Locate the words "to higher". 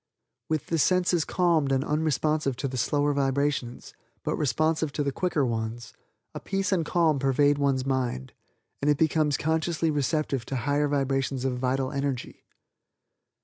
10.47-10.87